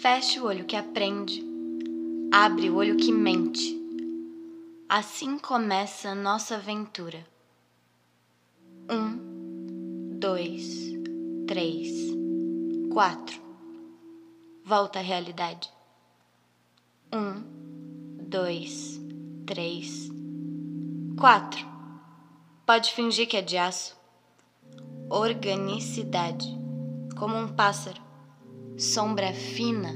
Feche 0.00 0.40
o 0.40 0.46
olho 0.46 0.64
que 0.64 0.76
aprende, 0.76 1.44
abre 2.32 2.70
o 2.70 2.76
olho 2.76 2.96
que 2.96 3.12
mente. 3.12 3.78
Assim 4.88 5.38
começa 5.38 6.14
nossa 6.14 6.54
aventura. 6.54 7.22
Um, 8.90 10.18
dois, 10.18 10.90
três, 11.46 11.90
quatro. 12.90 13.42
Volta 14.64 15.00
à 15.00 15.02
realidade. 15.02 15.70
Um, 17.12 17.42
dois, 18.22 18.98
três, 19.44 20.08
quatro. 21.18 21.68
Pode 22.64 22.94
fingir 22.94 23.28
que 23.28 23.36
é 23.36 23.42
de 23.42 23.58
aço. 23.58 23.94
Organicidade, 25.10 26.48
como 27.18 27.36
um 27.36 27.48
pássaro. 27.48 28.09
Sombra 28.80 29.34
fina 29.34 29.92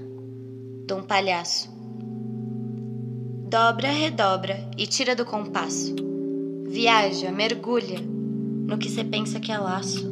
de 0.87 0.93
um 0.93 1.03
palhaço. 1.03 1.71
Dobra, 3.49 3.91
redobra 3.91 4.71
e 4.77 4.87
tira 4.87 5.17
do 5.17 5.25
compasso. 5.25 5.97
Viaja, 6.69 7.33
mergulha 7.33 7.99
no 7.99 8.77
que 8.77 8.91
você 8.91 9.03
pensa 9.03 9.41
que 9.41 9.51
é 9.51 9.57
laço. 9.57 10.07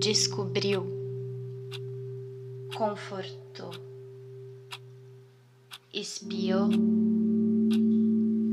Descobriu, 0.00 0.86
confortou, 2.74 3.72
espiou, 5.92 6.70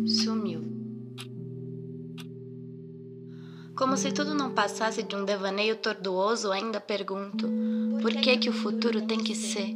sumiu. 0.05 0.67
Como 3.73 3.95
se 3.95 4.11
tudo 4.11 4.33
não 4.33 4.51
passasse 4.51 5.01
de 5.01 5.15
um 5.15 5.23
devaneio 5.23 5.77
tortuoso, 5.77 6.51
ainda 6.51 6.81
pergunto: 6.81 7.47
por 8.07 8.15
que 8.15 8.37
que 8.37 8.49
o 8.49 8.53
futuro 8.53 9.01
tem 9.01 9.19
que 9.19 9.35
ser? 9.35 9.75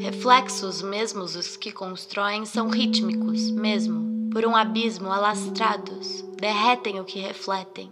Reflexos 0.00 0.82
mesmos 0.82 1.36
os 1.36 1.56
que 1.56 1.70
constroem 1.70 2.44
são 2.44 2.68
rítmicos, 2.68 3.52
mesmo, 3.52 4.28
por 4.32 4.44
um 4.44 4.56
abismo 4.56 5.08
alastrados, 5.12 6.24
derretem 6.36 6.98
o 6.98 7.04
que 7.04 7.20
refletem. 7.20 7.88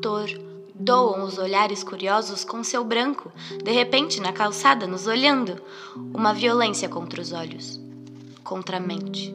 Atordoam 0.00 1.22
os 1.22 1.38
olhares 1.38 1.84
curiosos 1.84 2.44
com 2.44 2.64
seu 2.64 2.82
branco, 2.82 3.30
de 3.62 3.70
repente 3.70 4.20
na 4.20 4.32
calçada 4.32 4.84
nos 4.84 5.06
olhando, 5.06 5.62
uma 6.12 6.34
violência 6.34 6.88
contra 6.88 7.22
os 7.22 7.30
olhos, 7.30 7.80
contra 8.42 8.78
a 8.78 8.80
mente. 8.80 9.32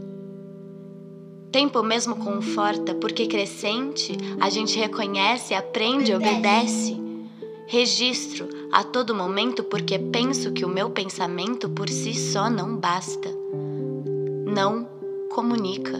Tempo 1.53 1.81
mesmo 1.81 2.17
conforta, 2.17 2.93
porque 2.95 3.27
crescente 3.27 4.11
a 4.41 4.49
gente 4.49 4.77
reconhece, 4.77 5.53
aprende, 5.53 6.13
obedece. 6.13 7.10
Registro 7.71 8.49
a 8.69 8.83
todo 8.83 9.15
momento, 9.15 9.63
porque 9.63 9.97
penso 9.97 10.51
que 10.51 10.65
o 10.65 10.67
meu 10.67 10.89
pensamento 10.89 11.69
por 11.69 11.87
si 11.87 12.13
só 12.13 12.49
não 12.49 12.75
basta. 12.75 13.29
Não 14.45 14.85
comunica, 15.29 15.97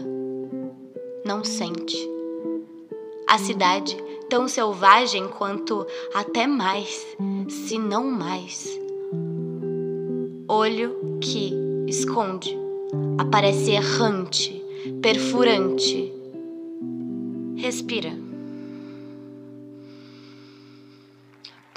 não 1.24 1.42
sente. 1.42 1.96
A 3.26 3.38
cidade, 3.38 3.96
tão 4.28 4.46
selvagem 4.48 5.26
quanto 5.28 5.86
até 6.12 6.46
mais, 6.46 7.06
se 7.48 7.78
não 7.78 8.04
mais. 8.04 8.78
Olho 10.46 11.18
que 11.22 11.54
esconde, 11.88 12.54
aparece 13.16 13.70
errante, 13.70 14.62
perfurante. 15.00 16.12
Respira. 17.56 18.31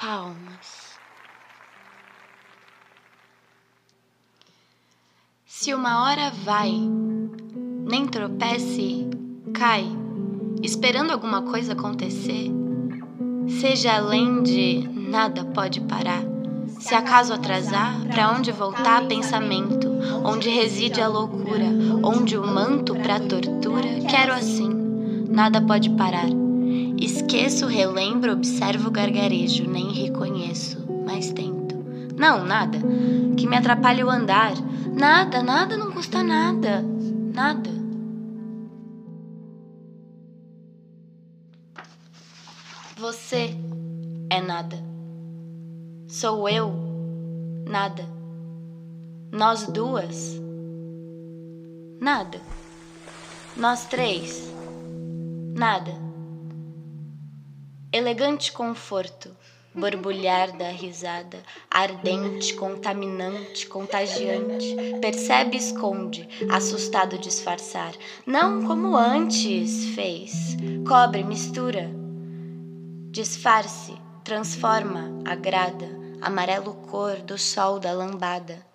Palmas. 0.05 0.99
Se 5.47 5.73
uma 5.73 6.03
hora 6.03 6.29
vai, 6.43 6.71
nem 7.89 8.05
tropece, 8.05 9.09
cai, 9.51 9.83
esperando 10.61 11.09
alguma 11.09 11.41
coisa 11.41 11.73
acontecer, 11.73 12.51
seja 13.59 13.95
além 13.95 14.43
de 14.43 14.87
nada 14.93 15.43
pode 15.43 15.81
parar. 15.81 16.21
Se 16.79 16.93
acaso 16.93 17.33
atrasar, 17.33 17.99
para 18.05 18.31
onde 18.31 18.51
voltar 18.51 19.07
pensamento, 19.07 19.89
onde 20.23 20.49
reside 20.49 21.01
a 21.01 21.07
loucura, 21.07 21.65
onde 22.03 22.37
o 22.37 22.45
manto 22.45 22.93
pra 22.93 23.19
tortura, 23.19 24.01
quero 24.07 24.33
assim, 24.33 24.69
nada 25.27 25.59
pode 25.59 25.89
parar. 25.89 26.44
Esqueço, 26.99 27.67
relembro, 27.67 28.31
observo, 28.31 28.89
gargarejo, 28.89 29.69
nem 29.69 29.91
reconheço, 29.91 30.77
mas 31.05 31.31
tento. 31.31 31.75
Não, 32.17 32.45
nada, 32.45 32.79
que 33.35 33.45
me 33.45 33.57
atrapalhe 33.57 34.03
o 34.03 34.09
andar. 34.09 34.53
Nada, 34.93 35.43
nada 35.43 35.75
não 35.75 35.91
custa 35.91 36.23
nada, 36.23 36.81
nada. 37.33 37.69
Você 42.97 43.53
é 44.29 44.41
nada. 44.41 44.77
Sou 46.07 46.47
eu, 46.47 46.73
nada. 47.67 48.07
Nós 49.33 49.67
duas, 49.67 50.41
nada. 51.99 52.39
Nós 53.57 53.85
três, 53.85 54.49
nada. 55.53 56.04
Elegante 57.97 58.51
conforto, 58.51 59.31
borbulhar 59.73 60.51
da 60.57 60.67
risada, 60.67 61.41
ardente, 61.71 62.53
contaminante, 62.55 63.67
contagiante. 63.67 64.75
Percebe, 64.99 65.55
esconde, 65.55 66.27
assustado 66.51 67.17
disfarçar. 67.17 67.93
Não 68.27 68.67
como 68.67 68.97
antes 68.97 69.95
fez. 69.95 70.57
Cobre, 70.85 71.23
mistura. 71.23 71.89
Disfarce, 73.11 73.93
transforma, 74.25 75.09
agrada, 75.23 75.87
amarelo 76.21 76.73
cor 76.91 77.15
do 77.21 77.37
sol 77.37 77.79
da 77.79 77.93
lambada. 77.93 78.74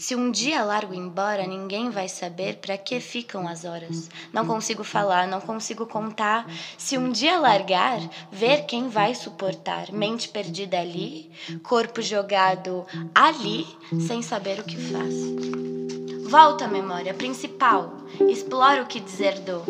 Se 0.00 0.16
um 0.16 0.30
dia 0.30 0.64
largo 0.64 0.94
embora, 0.94 1.46
ninguém 1.46 1.90
vai 1.90 2.08
saber 2.08 2.56
para 2.56 2.78
que 2.78 2.98
ficam 3.00 3.46
as 3.46 3.66
horas. 3.66 4.08
Não 4.32 4.46
consigo 4.46 4.82
falar, 4.82 5.28
não 5.28 5.42
consigo 5.42 5.84
contar. 5.84 6.50
Se 6.78 6.96
um 6.96 7.10
dia 7.10 7.38
largar, 7.38 8.00
ver 8.32 8.64
quem 8.64 8.88
vai 8.88 9.14
suportar. 9.14 9.92
Mente 9.92 10.30
perdida 10.30 10.80
ali, 10.80 11.30
corpo 11.62 12.00
jogado 12.00 12.86
ali, 13.14 13.66
sem 14.00 14.22
saber 14.22 14.60
o 14.60 14.64
que 14.64 14.78
faz. 14.78 15.14
Volta 16.30 16.64
à 16.64 16.68
memória 16.68 17.12
principal, 17.12 17.92
explora 18.26 18.82
o 18.82 18.86
que 18.86 19.00
deserdou. 19.00 19.64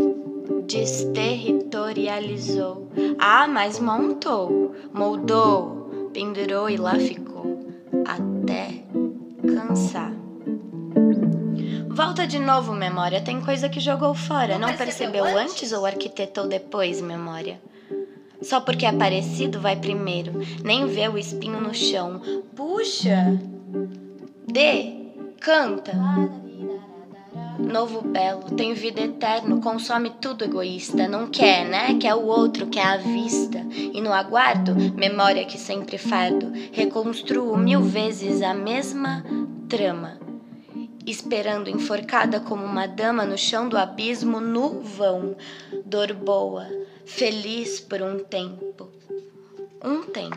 Desterritorializou. 0.65 2.89
Ah, 3.19 3.49
mas 3.49 3.81
montou, 3.81 4.77
moldou, 4.95 6.11
pendurou 6.12 6.71
e 6.71 6.77
lá 6.77 6.95
ficou. 6.95 7.59
Até 8.07 8.85
cansar. 9.43 10.09
Volta 12.10 12.26
de 12.26 12.41
novo, 12.41 12.72
memória. 12.72 13.21
Tem 13.21 13.41
coisa 13.41 13.69
que 13.69 13.78
jogou 13.78 14.16
fora. 14.16 14.59
Não, 14.59 14.76
percebeu, 14.76 15.25
antes 15.25 15.71
ou 15.71 15.87
arquitetou 15.87 16.48
depois, 16.48 17.00
memória? 17.00 17.60
Só 18.43 18.60
porque 18.60 18.84
é 18.84 18.91
parecido, 18.91 19.60
vai 19.60 19.76
primeiro. 19.76 20.32
Nem 20.65 20.88
vê 20.88 21.06
o 21.06 21.16
espinho 21.16 21.60
no 21.60 21.72
chão. 21.72 22.20
Puxa! 22.56 23.38
Dê, 24.44 24.93
canta. 25.41 25.93
Novo 27.60 28.03
belo, 28.03 28.56
tem 28.56 28.75
vida 28.75 29.03
eterno, 29.03 29.60
consome 29.60 30.10
tudo 30.20 30.43
egoísta. 30.43 31.06
Não 31.06 31.28
quer, 31.28 31.65
né? 31.65 31.97
Quer 32.00 32.16
o 32.16 32.26
outro, 32.26 32.66
quer 32.66 32.87
a 32.87 32.97
vista. 32.97 33.65
E 33.70 34.00
no 34.00 34.12
aguardo, 34.12 34.75
memória 34.97 35.44
que 35.44 35.56
sempre 35.56 35.97
fardo. 35.97 36.50
Reconstruo 36.72 37.56
mil 37.56 37.82
vezes 37.82 38.43
a 38.43 38.52
mesma 38.52 39.25
trama 39.69 40.29
esperando 41.06 41.70
enforcada 41.70 42.41
como 42.41 42.64
uma 42.64 42.87
dama 42.87 43.25
no 43.25 43.38
chão 43.38 43.69
do 43.69 43.76
abismo 43.76 44.41
no 44.41 44.81
vão, 44.81 45.37
dor 45.85 46.12
boa, 46.12 46.67
feliz 47.05 47.81
por 47.81 48.02
um 48.02 48.19
tempo. 48.19 48.88
Um 49.82 50.02
tempo. 50.02 50.37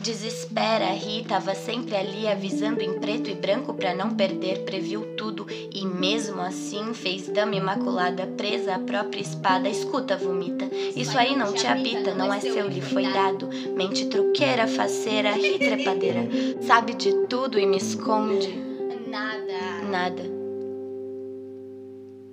Desespera, 0.00 0.86
ri, 0.92 1.24
tava 1.24 1.54
sempre 1.54 1.94
ali 1.94 2.26
avisando 2.26 2.82
em 2.82 2.98
preto 2.98 3.30
e 3.30 3.34
branco 3.34 3.72
para 3.72 3.94
não 3.94 4.10
perder, 4.14 4.64
previu 4.64 5.16
tudo 5.16 5.46
e 5.50 5.86
mesmo 5.86 6.40
assim 6.40 6.92
fez 6.92 7.28
dama 7.28 7.54
imaculada 7.54 8.26
presa 8.26 8.74
à 8.74 8.78
própria 8.78 9.20
espada. 9.20 9.68
Escuta, 9.68 10.16
vomita. 10.16 10.64
Isso 10.94 11.16
aí 11.16 11.36
não 11.36 11.52
te 11.52 11.66
habita, 11.66 12.14
não 12.14 12.32
é 12.32 12.40
seu, 12.40 12.68
lhe 12.68 12.80
foi 12.80 13.04
dado. 13.12 13.48
Mente 13.76 14.06
truqueira, 14.06 14.66
faceira, 14.66 15.32
ri 15.38 15.58
trepadeira. 15.58 16.28
Sabe 16.62 16.94
de 16.94 17.26
tudo 17.26 17.58
e 17.58 17.66
me 17.66 17.76
esconde. 17.76 18.54
Nada. 19.08 19.82
Nada. 19.88 20.22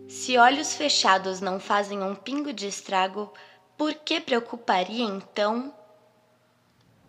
Se 0.07 0.37
olhos 0.37 0.75
fechados 0.75 1.41
não 1.41 1.59
fazem 1.59 2.01
um 2.01 2.15
pingo 2.15 2.53
de 2.53 2.67
estrago, 2.67 3.31
por 3.77 3.93
que 3.93 4.19
preocuparia 4.19 5.03
então? 5.03 5.73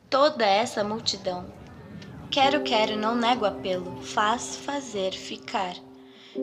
Toda 0.09 0.45
essa 0.45 0.85
multidão. 0.85 1.47
Quero, 2.31 2.63
quero, 2.63 2.97
não 2.97 3.15
nego 3.15 3.45
apelo, 3.45 4.03
faz 4.03 4.57
fazer 4.57 5.13
ficar. 5.13 5.77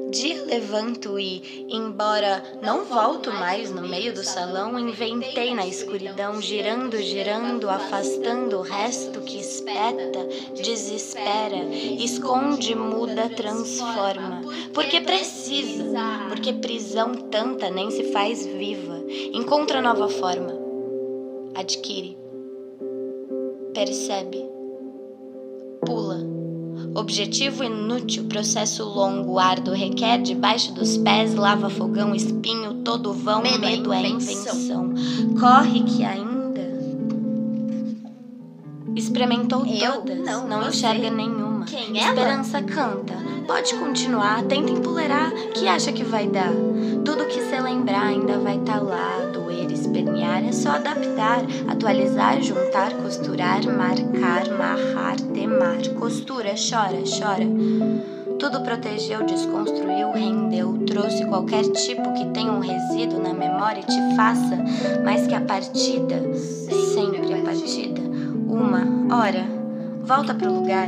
Dia 0.09 0.41
levanto 0.45 1.19
e, 1.19 1.65
embora 1.69 2.41
não 2.61 2.85
volto 2.85 3.29
mais 3.29 3.69
no 3.71 3.81
meio 3.81 4.13
do 4.13 4.23
salão, 4.23 4.79
inventei 4.79 5.53
na 5.53 5.67
escuridão, 5.67 6.41
girando, 6.41 6.97
girando, 6.97 7.69
afastando 7.69 8.59
o 8.59 8.61
resto 8.61 9.19
que 9.19 9.37
espeta, 9.37 10.25
desespera, 10.55 11.57
esconde, 11.99 12.73
muda, 12.73 13.27
transforma. 13.27 14.41
Porque 14.73 15.01
precisa, 15.01 15.83
porque 16.29 16.53
prisão 16.53 17.13
tanta 17.29 17.69
nem 17.69 17.91
se 17.91 18.13
faz 18.13 18.45
viva. 18.45 19.03
Encontra 19.33 19.81
nova 19.81 20.07
forma, 20.07 20.57
adquire, 21.53 22.17
percebe, 23.73 24.45
pula 25.85 26.31
Objetivo 26.93 27.63
inútil, 27.63 28.25
processo 28.25 28.83
longo, 28.83 29.39
árduo, 29.39 29.73
requer 29.73 30.21
debaixo 30.21 30.73
dos 30.73 30.97
pés, 30.97 31.33
lava 31.35 31.69
fogão, 31.69 32.13
espinho, 32.13 32.81
todo 32.83 33.13
vão, 33.13 33.41
medo, 33.41 33.59
medo 33.59 33.93
é 33.93 34.07
invenção. 34.07 34.93
Corre 35.39 35.83
que 35.83 36.03
ainda 36.03 36.61
experimentou 38.93 39.65
Eu 39.65 40.01
todas, 40.01 40.17
não, 40.17 40.47
não 40.49 40.67
enxerga 40.67 41.09
nenhuma. 41.09 41.65
Quem, 41.65 41.97
ela? 41.97 42.09
Esperança 42.09 42.61
canta, 42.61 43.13
pode 43.47 43.73
continuar, 43.75 44.43
tenta 44.43 44.71
empolerar, 44.73 45.31
que 45.53 45.69
acha 45.69 45.93
que 45.93 46.03
vai 46.03 46.27
dar. 46.27 46.51
Tudo 47.05 47.25
que 47.25 47.41
cê 47.41 47.61
lembrar 47.61 48.07
ainda 48.07 48.37
vai 48.37 48.59
tá 48.59 48.81
lá, 48.81 49.29
doer, 49.31 49.40
espernear, 49.91 50.43
é 50.45 50.51
só 50.53 50.71
adaptar, 50.71 51.41
atualizar, 51.67 52.41
juntar, 52.41 52.93
costurar, 52.93 53.61
marcar, 53.65 54.49
marrar, 54.57 55.19
temar. 55.33 55.77
Costura, 55.99 56.53
chora, 56.55 57.03
chora. 57.03 57.45
Tudo 58.39 58.61
protegeu, 58.61 59.23
desconstruiu, 59.25 60.11
rendeu, 60.13 60.77
trouxe 60.87 61.25
qualquer 61.25 61.63
tipo 61.63 62.13
que 62.13 62.25
tenha 62.27 62.51
um 62.51 62.59
resíduo 62.59 63.21
na 63.21 63.33
memória 63.33 63.81
e 63.81 63.85
te 63.85 64.15
faça, 64.15 64.57
mas 65.03 65.27
que 65.27 65.35
a 65.35 65.41
partida, 65.41 66.33
sempre 66.33 67.33
a 67.33 67.43
partida, 67.43 68.01
uma 68.47 69.15
hora, 69.15 69.45
volta 70.01 70.33
pro 70.33 70.51
lugar. 70.51 70.87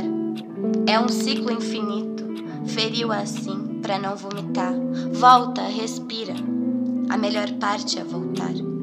É 0.86 0.98
um 0.98 1.08
ciclo 1.08 1.52
infinito, 1.52 2.24
feriu 2.66 3.12
assim 3.12 3.78
pra 3.80 3.98
não 3.98 4.16
vomitar. 4.16 4.72
Volta, 5.12 5.62
respira. 5.62 6.34
A 7.10 7.16
melhor 7.16 7.50
parte 7.60 7.98
é 7.98 8.04
voltar. 8.04 8.73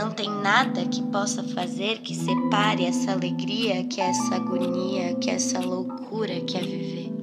Não 0.00 0.10
tem 0.10 0.30
nada 0.30 0.86
que 0.86 1.02
possa 1.02 1.44
fazer 1.44 1.98
que 1.98 2.14
separe 2.14 2.86
essa 2.86 3.12
alegria, 3.12 3.84
que 3.84 4.00
é 4.00 4.08
essa 4.08 4.36
agonia, 4.36 5.14
que 5.16 5.28
é 5.28 5.34
essa 5.34 5.60
loucura 5.60 6.40
que 6.40 6.56
é 6.56 6.60
viver. 6.62 7.19